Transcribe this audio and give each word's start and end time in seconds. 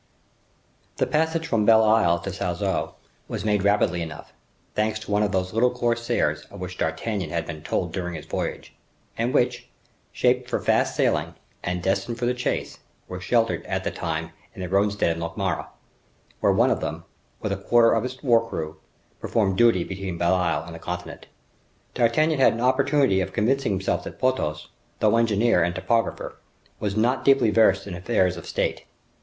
The 0.97 1.05
passage 1.05 1.45
from 1.45 1.63
Belle 1.63 1.83
Isle 1.83 2.17
to 2.21 2.31
Sarzeau 2.31 2.95
was 3.27 3.45
made 3.45 3.61
rapidly 3.63 4.01
enough, 4.01 4.33
thanks 4.73 4.97
to 5.01 5.11
one 5.11 5.21
of 5.21 5.31
those 5.31 5.53
little 5.53 5.69
corsairs 5.69 6.45
of 6.45 6.59
which 6.59 6.79
D'Artagnan 6.79 7.29
had 7.29 7.45
been 7.45 7.61
told 7.61 7.91
during 7.93 8.15
his 8.15 8.25
voyage, 8.25 8.73
and 9.15 9.31
which, 9.31 9.69
shaped 10.11 10.49
for 10.49 10.59
fast 10.59 10.95
sailing 10.95 11.35
and 11.63 11.83
destined 11.83 12.17
for 12.17 12.25
the 12.25 12.33
chase, 12.33 12.79
were 13.07 13.19
sheltered 13.21 13.63
at 13.67 13.83
that 13.83 13.93
time 13.93 14.31
in 14.55 14.61
the 14.61 14.67
roadstead 14.69 15.11
of 15.15 15.17
Locmaria, 15.19 15.67
where 16.39 16.51
one 16.51 16.71
of 16.71 16.79
them, 16.81 17.03
with 17.39 17.51
a 17.51 17.57
quarter 17.57 17.91
of 17.91 18.03
its 18.03 18.23
war 18.23 18.49
crew, 18.49 18.77
performed 19.19 19.55
duty 19.55 19.83
between 19.83 20.17
Belle 20.17 20.33
Isle 20.33 20.63
and 20.65 20.73
the 20.73 20.79
continent. 20.79 21.27
D'Artagnan 21.93 22.39
had 22.39 22.53
an 22.53 22.61
opportunity 22.61 23.21
of 23.21 23.33
convincing 23.33 23.73
himself 23.73 24.03
that 24.05 24.17
Porthos, 24.17 24.69
though 24.99 25.15
engineer 25.17 25.61
and 25.63 25.75
topographer, 25.75 26.37
was 26.79 26.97
not 26.97 27.23
deeply 27.23 27.51
versed 27.51 27.85
in 27.85 27.93
affairs 27.93 28.35
of 28.35 28.47
state. 28.47 28.85